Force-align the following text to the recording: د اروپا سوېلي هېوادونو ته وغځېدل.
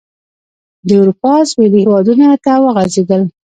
د 0.87 0.89
اروپا 1.01 1.33
سوېلي 1.49 1.79
هېوادونو 1.83 2.27
ته 2.43 2.53
وغځېدل. 2.63 3.21